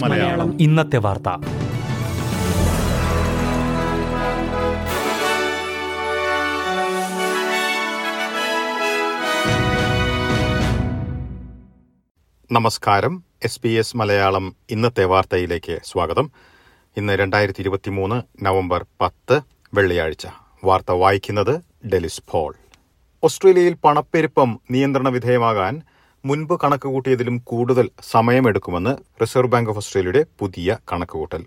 മലയാളം. 0.00 0.62
ഇന്നത്തെ 0.62 0.96
വാർത്ത. 0.96 1.28
നമസ്കാരം. 12.52 13.24
എസ് 13.44 13.60
ബി 13.64 13.68
എസ് 13.68 13.96
മലയാളം 13.96 14.56
ഇന്നത്തെ 14.70 15.04
വാർത്തയിലേക്ക് 15.04 15.78
സ്വാഗതം. 15.84 16.30
ഇന്ന് 16.96 17.12
രണ്ടായിരത്തി 17.12 17.60
ഇരുപത്തി 17.60 17.90
മൂന്ന് 17.90 18.44
നവംബർ 18.44 18.86
പത്ത് 19.00 19.40
വെള്ളിയാഴ്ച. 19.74 20.26
വാർത്ത 20.64 20.90
വായിക്കുന്നത് 20.90 21.86
ഡെലിസ് 21.86 22.22
പോൾ. 22.30 22.54
ഓസ്ട്രേലിയയിൽ 23.26 23.74
പണപ്പെരുപ്പം 23.84 24.50
നിയന്ത്രണ 24.72 25.08
വിധേയമാകാൻ 25.14 25.74
മുൻപ് 26.24 26.54
കണക്കുകൂട്ടിയതിലും 26.62 27.36
കൂടുതൽ 27.50 27.86
സമയമെടുക്കുമെന്ന് 28.12 28.92
റിസർവ് 29.22 29.50
ബാങ്ക് 29.52 29.70
ഓഫ് 29.70 29.80
ഓസ്ട്രേലിയയുടെ 29.82 30.22
പുതിയ 30.40 30.76
കണക്കുകൂട്ടൽ. 30.92 31.42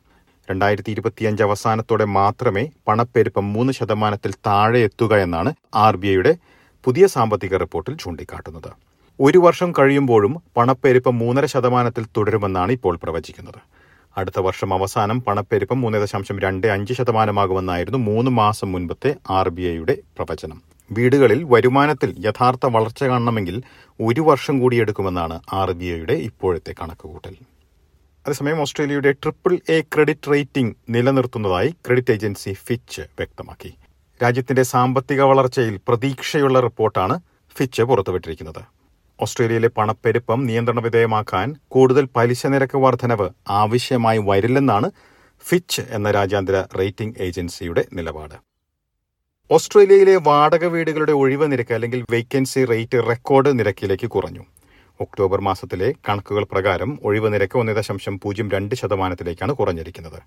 രണ്ടായിരത്തി 0.50 0.92
ഇരുപത്തിയഞ്ച് 0.96 1.44
അവസാനത്തോടെ 1.44 2.06
മാത്രമേ 2.20 2.64
പണപ്പെരുപ്പം 2.88 3.46
മൂന്ന് 3.56 3.74
ശതമാനത്തിൽ 3.80 4.32
താഴെ 4.48 4.80
എത്തുക 4.88 5.16
എന്നാണ് 5.26 5.52
ആർ 5.86 5.96
ബി 5.96 6.08
ഐയുടെ 6.08 6.34
പുതിയ 6.86 7.08
സാമ്പത്തിക 7.16 7.58
റിപ്പോർട്ടിൽ 7.64 7.96
ചൂണ്ടിക്കാട്ടുന്നത്. 8.04 8.72
ഒരു 9.20 9.42
വർഷം 9.46 9.72
കഴിയുമ്പോഴും 9.80 10.36
പണപ്പെരുപ്പം 10.58 11.18
മൂന്നര 11.24 11.46
ശതമാനത്തിൽ 11.46 12.06
തുടരുമെന്നാണ് 12.18 12.72
ഇപ്പോൾ 12.78 12.98
പ്രവചിക്കുന്നത്. 13.04 13.60
അടുത്ത 14.18 14.40
വർഷം 14.48 14.74
അവസാനം 14.78 15.20
പണപ്പെരുപ്പം 15.28 15.80
മൂന്ന് 15.82 15.98
ദശാംശം 16.06 16.40
രണ്ട് 16.46 16.68
അഞ്ച് 16.78 16.94
ശതമാനമാകുമെന്നായിരുന്നു 16.94 18.02
മൂന്ന് 18.10 18.32
മാസം 18.42 18.72
മുൻപത്തെ 18.72 19.14
ആർ 19.40 19.50
ബി 19.50 19.66
ഐയുടെ 19.74 19.98
പ്രവചനം. 20.18 20.60
വീടുകളിൽ 20.92 21.44
വരുമാനത്തിൽ 21.44 22.16
യഥാർത്ഥ 22.26 22.66
വളർച്ച 22.66 23.04
കാണണമെങ്കിൽ 23.04 23.64
ഒരു 24.02 24.22
വർഷം 24.22 24.60
കൂടി 24.60 24.76
എടുക്കുമെന്നാണ് 24.76 25.42
ആർ 25.54 25.72
ബി 25.72 25.86
ഐയുടെ 25.86 26.14
ഇപ്പോഴത്തെ 26.14 26.76
കണക്കുകൂട്ടൽ. 26.82 27.36
അതേസമയം 28.26 28.62
ഓസ്ട്രേലിയയുടെ 28.62 29.12
ട്രിപ്പിൾ 29.12 29.54
എ 29.70 29.82
ക്രെഡിറ്റ് 29.82 30.32
റേറ്റിംഗ് 30.32 30.76
നിലനിർത്തുന്നതായി 30.90 31.70
ക്രെഡിറ്റ് 31.86 32.12
ഏജൻസി 32.12 32.54
ഫിച്ച് 32.54 33.02
വ്യക്തമാക്കി. 33.02 33.74
രാജ്യത്തിന്റെ 34.24 34.64
സാമ്പത്തിക 34.64 35.22
വളർച്ചയിൽ 35.22 35.80
പ്രതീക്ഷയുള്ള 35.88 36.60
റിപ്പോർട്ടാണ് 36.60 37.20
ഫിച്ച് 37.56 37.82
പുറത്തുവിട്ടിരിക്കുന്നത്. 37.82 38.62
ഓസ്ട്രേലിയയിലെ 39.22 39.68
പണപ്പെരുപ്പം 39.68 40.46
നിയന്ത്രണ 40.46 40.80
വിധേയമാക്കാൻ 40.80 41.56
കൂടുതൽ 41.68 42.08
പലിശ 42.16 42.46
നിരക്ക് 42.46 42.78
വർധനവ് 42.78 43.30
ആവശ്യമായി 43.62 44.18
വരില്ലെന്നാണ് 44.18 44.92
ഫിച്ച് 45.46 45.82
എന്ന 45.90 46.12
രാജ്യാന്തര 46.12 46.64
റേറ്റിംഗ് 46.80 47.18
ഏജൻസിയുടെ 47.22 47.86
നിലപാട്. 47.94 48.36
ഓസ്ട്രേലിയയിലെ 49.52 50.16
വാടക 50.16 50.66
വീടുകളുടെ 50.66 51.12
ഒഴിവ് 51.12 51.52
നിരക്ക് 51.52 51.74
അല്ലെങ്കിൽ 51.74 52.06
വേക്കൻസി 52.12 52.66
റേറ്റ് 52.66 52.98
റെക്കോർഡ് 53.10 53.60
നിരക്കിലേക്ക് 53.60 54.08
കുറഞ്ഞു. 54.08 54.44
ഒക്ടോബർ 55.00 55.42
മാസത്തിലെ 55.42 55.94
കണക്കുകൾ 56.10 56.44
പ്രകാരം 56.44 57.00
ഒഴിവ് 57.04 57.34
നിരക്ക് 57.34 57.58
ഒന്ന് 57.58 57.76
ദശാംശം 57.76 58.20
പൂജ്യം 58.20 58.52
രണ്ട് 58.52 58.76
ശതമാനത്തിലേക്കാണ് 58.76 59.54
കുറഞ്ഞിരിക്കുന്നത്. 59.54 60.20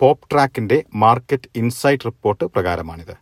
പോപ്പ് 0.00 0.28
ട്രാക്കിന്റെ 0.32 0.84
മാർക്കറ്റ് 0.94 1.50
ഇൻസൈറ്റ് 1.56 2.04
റിപ്പോർട്ട് 2.06 2.44
പ്രകാരമാണിത്. 2.44 3.14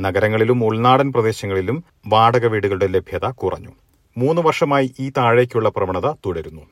നഗരങ്ങളിലും 0.00 0.64
ഉൾനാടൻ 0.64 1.12
പ്രദേശങ്ങളിലും 1.12 1.84
വാടക 2.06 2.46
വീടുകളുടെ 2.46 2.86
ലഭ്യത 2.86 3.30
കുറഞ്ഞു. 3.30 3.70
മൂന്ന് 4.16 4.42
വർഷമായി 4.42 4.94
ഈ 5.00 5.12
താഴേക്കുള്ള 5.16 5.68
പ്രവണത 5.68 6.12
തുടരുന്നു. 6.12 6.62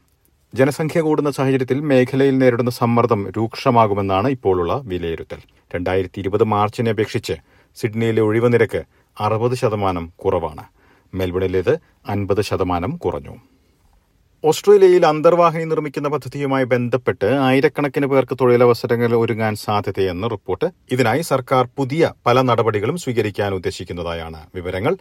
ജനസംഖ്യ 0.54 1.00
കൂടുന്ന 1.00 1.30
സാഹചര്യത്തിൽ 1.30 1.80
മേഖലയിൽ 1.80 2.38
നേരിടുന്ന 2.38 2.70
സമ്മർദ്ദം 2.70 3.30
രൂക്ഷമാകുമെന്നാണ് 3.30 4.28
ഇപ്പോഴുള്ള 4.28 4.80
വിലയിരുത്തൽ. 4.84 5.38
രണ്ടായിരത്തി 5.74 6.20
ഇരുപത് 6.20 6.44
മാർച്ചിനെ 6.44 6.90
അപേക്ഷിച്ച് 6.90 7.32
സിഡ്നിയിലെ 7.76 8.22
ഒഴിവ് 8.22 8.52
നിരക്ക് 8.52 8.82
അറുപത് 9.20 9.54
ശതമാനം 9.54 10.12
കുറവാണ്. 10.24 10.64
മെൽബണിലേത് 11.14 11.78
അൻപത് 12.08 12.40
ശതമാനം 12.40 12.96
കുറഞ്ഞു. 12.96 13.36
ഓസ്ട്രേലിയയിൽ 14.44 15.06
അന്തർവാഹിനി 15.06 15.64
നിർമ്മിക്കുന്ന 15.64 16.08
പദ്ധതിയുമായി 16.08 16.64
ബന്ധപ്പെട്ട് 16.64 17.26
ആയിരക്കണക്കിന് 17.26 18.06
പേർക്ക് 18.06 18.38
തൊഴിലവസരങ്ങൾ 18.40 19.14
ഒരുങ്ങാൻ 19.16 19.54
സാധ്യതയെന്ന് 19.56 20.30
റിപ്പോർട്ട് 20.30 20.70
ഇതിനായി 20.92 21.20
സർക്കാർ 21.20 21.68
പുതിയ 21.76 22.12
പല 22.26 22.40
നടപടികളും 22.40 22.96
സ്വീകരിക്കാൻ 22.96 23.54
ഉദ്ദേശിക്കുന്നതായാണ് 23.54 24.46
വിവരങ്ങൾ. 24.54 24.96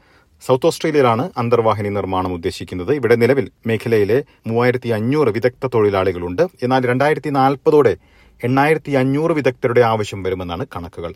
സൗത്ത് 0.46 0.66
ഓസ്ട്രേലിയയിലാണ് 0.66 1.29
അന്തർവാഹിനി 1.38 1.90
നിർമ്മാണം 1.90 2.34
ഉദ്ദേശിക്കുന്നത്. 2.34 2.94
ഇവിടെ 2.94 3.16
നിലവിൽ 3.16 3.52
മേഖലയിലെ 3.68 4.24
മൂവായിരത്തി 4.47 4.90
അഞ്ഞൂറ് 4.90 5.28
വിദഗ്ധ 5.28 5.68
തൊഴിലാളികളുണ്ട്. 5.68 6.41
എന്നാൽ 6.63 6.85
രണ്ടായിരത്തി 6.85 7.29
നാൽപ്പതോടെ 7.29 7.97
എണ്ണായിരത്തി 8.44 8.91
അഞ്ഞൂറ് 8.91 9.31
വിദഗ്ധരുടെ 9.31 9.81
ആവശ്യം 9.81 10.24
വരുമെന്നാണ് 10.24 10.66
കണക്കുകൾ. 10.75 11.13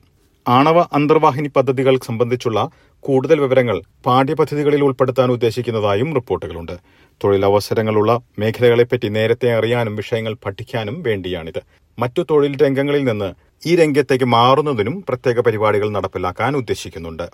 ആണവ 0.47 0.79
അന്തർവാഹിനി 0.93 1.47
പദ്ധതികൾ 1.47 1.99
സംബന്ധിച്ചുള്ള 2.05 2.69
കൂടുതൽ 2.99 3.39
വിവരങ്ങൾ 3.39 3.81
പാഠ്യപദ്ധതികളിൽ 4.05 4.83
ഉൾപ്പെടുത്താൻ 4.83 5.31
ഉദ്ദേശിക്കുന്നതായും 5.31 6.15
റിപ്പോർട്ടുകളുണ്ട്. 6.15 6.77
തൊഴിലവസരങ്ങളുള്ള 7.23 8.21
മേഖലകളെപ്പറ്റി 8.39 9.07
നേരത്തെ 9.07 9.53
അറിയാനും 9.53 9.95
വിഷയങ്ങൾ 9.95 10.33
പഠിക്കാനും 10.45 11.03
വേണ്ടിയാണിത്. 11.03 11.61
മറ്റു 11.99 12.21
തൊഴിൽ 12.31 12.57
രംഗങ്ങളിൽ 12.61 13.03
നിന്ന് 13.03 13.33
ഈ 13.67 13.75
രംഗത്തേക്ക് 13.75 14.25
മാറുന്നതിനും 14.25 15.03
പ്രത്യേക 15.09 15.39
പരിപാടികൾ 15.39 15.89
നടപ്പിലാക്കാൻ 15.89 16.55
ഉദ്ദേശിക്കുന്നുണ്ട്. 16.55 17.29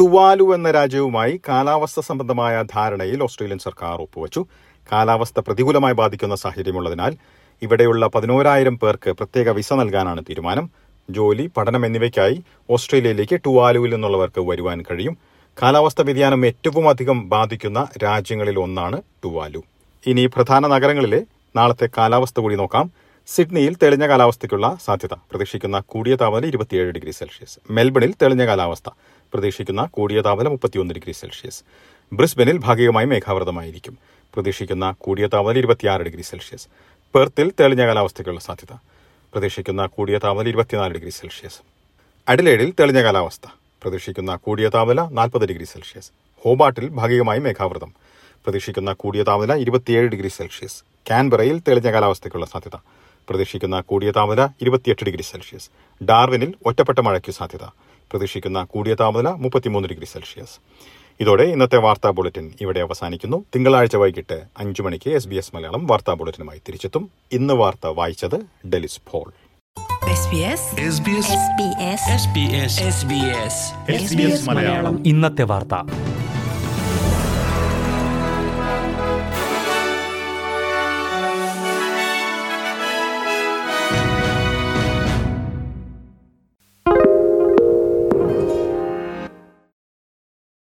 ടുവാലു 0.00 0.54
എന്ന 0.54 0.70
രാജ്യവുമായി 0.70 1.40
കാലാവസ്ഥ 1.48 2.00
സംബന്ധമായ 2.00 2.62
ധാരണയിൽ 2.62 3.22
ഓസ്ട്രേലിയൻ 3.22 3.58
സർക്കാർ 3.58 4.00
ഒപ്പുവച്ചു. 4.00 4.46
കാലാവസ്ഥ 4.92 5.40
പ്രതികൂലമായി 5.40 5.94
ബാധിക്കുന്ന 5.94 6.34
സാഹചര്യമുള്ളതിനാൽ 6.34 7.16
ഇവിടെയുള്ള 7.62 8.06
പതിനോരായിരം 8.06 8.78
പേർക്ക് 8.78 9.10
പ്രത്യേക 9.10 9.48
വിസ 9.48 9.72
നൽകാനാണ് 9.72 10.24
തീരുമാനം. 10.24 10.70
ജോലി 11.10 11.50
പഠനം 11.56 11.86
എന്നിവയ്ക്കായി 11.86 12.42
ഓസ്ട്രേലിയയിലേക്ക് 12.70 13.40
ടുവാലുവിൽ 13.46 13.90
നിന്നുള്ളവർക്ക് 13.94 14.40
വരുവാൻ 14.40 14.84
കഴിയും. 14.90 15.18
കാലാവസ്ഥ 15.62 16.02
വ്യതിയാനം 16.02 16.46
ഏറ്റവും 16.46 16.88
അധികം 16.88 17.28
ബാധിക്കുന്ന 17.28 17.88
രാജ്യങ്ങളിൽ 18.04 18.58
ഒന്നാണ് 18.58 19.02
ടുവാലു. 19.24 19.62
ഇനി 20.06 20.26
പ്രധാന 20.26 20.66
നഗരങ്ങളിലെ 20.66 21.20
നാളത്തെ 21.56 21.88
കാലാവസ്ഥ 21.98 22.40
കൂടി 22.40 22.56
നോക്കാം. 22.56 22.90
സിഡ്നിയിൽ 23.26 23.76
തെളിഞ്ഞ 23.82 24.08
കാലാവസ്ഥയ്ക്കുള്ള 24.08 24.76
സാധ്യത. 24.84 25.14
പ്രതീക്ഷിക്കുന്ന 25.30 25.80
കൂടിയ 25.86 26.16
താപനില 26.16 26.46
ഇരുപത്തിയേഴ് 26.46 26.92
ഡിഗ്രി 26.92 27.10
സെൽഷ്യസ്. 27.10 27.58
മെൽബണിൽ 27.70 28.14
തെളിഞ്ഞ 28.22 28.46
കാലാവസ്ഥ. 28.46 28.90
പ്രതീക്ഷിക്കുന്ന 29.32 29.82
കൂടിയ 29.90 30.20
താപനില 30.20 30.48
മുപ്പത്തിയൊന്ന് 30.48 30.94
ഡിഗ്രി 30.94 31.12
സെൽഷ്യസ്. 31.12 31.62
ബ്രിസ്ബനിൽ 32.12 32.58
ഭാഗികമായി 32.58 33.06
മേഘാവൃതമായിരിക്കും. 33.06 33.98
പ്രതീക്ഷിക്കുന്ന 34.34 34.94
കൂടിയ 34.98 35.26
താപനില 35.26 35.58
ഇരുപത്തിയാറ് 35.58 36.02
ഡിഗ്രി 36.02 36.22
സെൽഷ്യസ്. 36.22 36.68
പെർത്തിൽ 37.14 37.52
തെളിഞ്ഞ 37.60 37.86
കാലാവസ്ഥയ്ക്കുള്ള 37.86 38.40
സാധ്യത. 38.40 38.97
പ്രതീക്ഷിക്കുന്ന 39.32 39.86
കൂടിയ 39.86 40.18
താപനില 40.18 40.48
ഇരുപത്തിനാല് 40.48 40.92
ഡിഗ്രി 40.92 41.10
സെൽഷ്യസ്. 41.10 41.58
അഡിലേഡിൽ 42.28 42.74
തെളിഞ്ഞ 42.80 43.02
കാലാവസ്ഥ. 43.02 43.48
പ്രതീക്ഷിക്കുന്ന 43.82 44.36
കൂടിയ 44.36 44.68
താപനില 44.68 45.08
നാൽപ്പത് 45.08 45.48
ഡിഗ്രി 45.48 45.64
സെൽഷ്യസ്. 45.64 46.10
ഹോബാട്ടിൽ 46.44 46.88
ഭാഗികമായി 46.88 47.38
മേഘാവൃതം. 47.38 47.92
പ്രതീക്ഷിക്കുന്ന 48.44 48.92
കൂടിയ 48.92 49.22
താപനില 49.22 49.54
ഇരുപത്തിയേഴ് 49.54 50.08
ഡിഗ്രി 50.08 50.28
സെൽഷ്യസ്. 50.28 50.84
കാൻബറയിൽ 51.10 51.58
തെളിഞ്ഞ 51.58 51.92
കാലാവസ്ഥയ്ക്കുള്ള 51.92 52.46
സാധ്യത. 52.46 52.76
പ്രതീക്ഷിക്കുന്ന 53.28 53.80
കൂടിയ 53.80 54.10
താപനില 54.10 54.48
ഇരുപത്തിയെട്ട് 54.60 55.04
ഡിഗ്രി 55.04 55.22
സെൽഷ്യസ്. 55.22 55.70
ഡാർവിനിൽ 56.04 56.54
ഒറ്റപ്പെട്ട 56.66 56.98
മഴയ്ക്ക് 56.98 57.32
സാധ്യത. 57.32 57.64
പ്രതീക്ഷിക്കുന്ന 58.10 58.64
കൂടിയ 58.64 58.94
താപനില 58.94 59.28
മുപ്പത്തിമൂന്ന് 59.28 59.88
ഡിഗ്രി 59.88 60.04
സെൽഷ്യസ്. 60.04 60.58
ഇതോടെ 61.20 61.42
ഇന്നത്തെ 61.42 61.76
വാർത്താ 61.76 62.10
ബുള്ളറ്റിൻ 62.10 62.52
ഇവിടെ 62.60 62.80
അവസാനിക്കുന്നു. 62.80 63.44
തിങ്കളാഴ്ച 63.54 63.96
വൈകിട്ട് 63.96 64.42
അഞ്ചു 64.58 64.82
മണിക്ക് 64.82 65.10
എസ് 65.10 65.28
ബി 65.28 65.34
എസ് 65.34 65.54
മലയാളം 65.54 65.86
വാർത്താ 65.86 66.14
ബുള്ളറ്റിനുമായി 66.14 66.60
തിരിച്ചെത്തും. 66.68 67.10
ഇന്ന് 67.32 67.54
വാർത്ത 67.54 67.86
വായിച്ചത് 67.86 68.68
ഡെലിസ് 68.68 69.00
ഫോൾ 69.10 69.32
SBS 74.02 75.02
ഇന്നത്തെ 75.06 75.42
വാർത്ത. 75.42 75.74